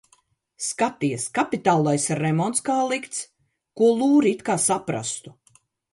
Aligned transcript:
Skaties- 0.67 1.25
kapitālais 1.35 2.09
remonts 2.21 2.65
kā 2.71 2.77
likts! 2.93 3.21
Ko 3.81 3.91
lūri 4.01 4.37
it 4.39 4.43
kā 4.49 4.57
saprastu? 4.65 5.37